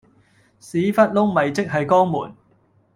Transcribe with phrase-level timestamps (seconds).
[0.59, 2.35] 屎忽窿咪即係肛門